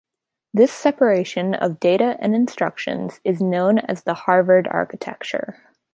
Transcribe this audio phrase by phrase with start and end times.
[0.51, 5.61] This separation of data and instructions is known as the Harvard architecture.